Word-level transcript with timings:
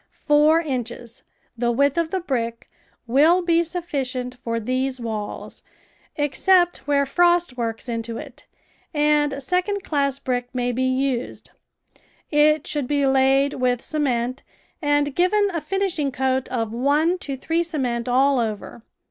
Four 0.25 0.61
inches— 0.61 1.21
the 1.55 1.69
width 1.71 1.95
of 1.95 2.09
the 2.09 2.21
brick— 2.21 2.65
will 3.15 3.43
be 3.43 3.63
sufficient 3.63 4.33
for 4.33 4.59
these 4.59 4.99
walls, 4.99 5.61
except 6.15 6.87
where 6.87 7.05
frost 7.05 7.55
works 7.55 7.87
into 7.87 8.17
it, 8.17 8.47
and 8.95 9.43
second 9.43 9.83
class 9.83 10.17
brick 10.17 10.55
may 10.55 10.71
be 10.71 10.85
used; 10.87 11.51
it 12.31 12.65
should 12.65 12.87
be 12.87 13.05
laid 13.05 13.53
with 13.53 13.83
cement 13.83 14.41
and 14.81 15.13
given 15.13 15.51
a 15.53 15.61
finishing 15.61 16.11
coat 16.11 16.49
of 16.49 16.73
one 16.73 17.19
to 17.19 17.37
three 17.37 17.61
cement 17.61 18.09
all 18.09 18.39
over. 18.39 18.81